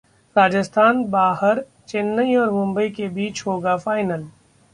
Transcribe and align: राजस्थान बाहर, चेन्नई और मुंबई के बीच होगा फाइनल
राजस्थान 0.35 1.03
बाहर, 1.11 1.63
चेन्नई 1.87 2.35
और 2.35 2.51
मुंबई 2.51 2.89
के 2.89 3.07
बीच 3.09 3.43
होगा 3.47 3.77
फाइनल 3.77 4.27